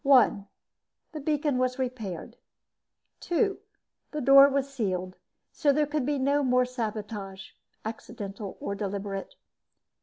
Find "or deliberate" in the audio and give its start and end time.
8.59-9.35